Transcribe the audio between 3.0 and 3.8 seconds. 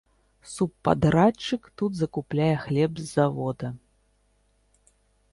з завода.